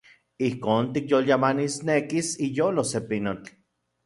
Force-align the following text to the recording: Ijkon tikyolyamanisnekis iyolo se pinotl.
Ijkon 0.45 0.83
tikyolyamanisnekis 0.95 2.29
iyolo 2.49 2.83
se 2.95 2.99
pinotl. 3.13 3.51